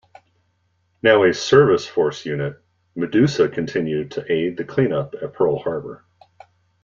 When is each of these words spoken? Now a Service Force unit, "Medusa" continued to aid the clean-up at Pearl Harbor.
Now 1.03 1.21
a 1.23 1.31
Service 1.31 1.85
Force 1.85 2.25
unit, 2.25 2.59
"Medusa" 2.95 3.47
continued 3.47 4.09
to 4.13 4.31
aid 4.31 4.57
the 4.57 4.63
clean-up 4.65 5.13
at 5.21 5.33
Pearl 5.33 5.59
Harbor. 5.59 6.03